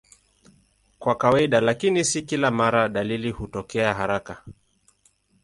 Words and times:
Kwa 0.99 1.15
kawaida, 1.15 1.61
lakini 1.61 2.05
si 2.05 2.21
kila 2.21 2.51
mara, 2.51 2.89
dalili 2.89 3.31
hutokea 3.31 3.93
haraka. 3.93 4.43